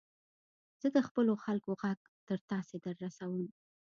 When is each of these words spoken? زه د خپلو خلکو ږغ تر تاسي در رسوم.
زه 0.81 0.87
د 0.95 0.97
خپلو 1.07 1.33
خلکو 1.43 1.71
ږغ 1.81 1.99
تر 2.27 2.39
تاسي 2.49 2.77
در 2.83 2.95
رسوم. 3.03 3.45